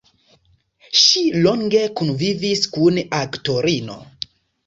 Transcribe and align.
Ŝi 1.01 1.21
longe 1.47 1.83
kunvivis 2.01 2.65
kun 2.77 2.97
aktorino. 3.21 4.01